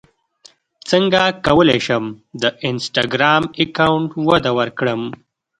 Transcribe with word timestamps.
څنګه 0.89 1.21
کولی 1.45 1.79
شم 1.87 2.03
د 2.41 2.43
انسټاګرام 2.67 3.43
اکاونټ 3.63 4.09
وده 4.27 4.51
ورکړم 4.59 5.01